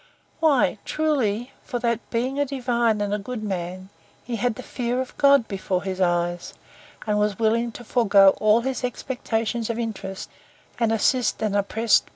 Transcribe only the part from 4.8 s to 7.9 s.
of God before his eyes, and was willing to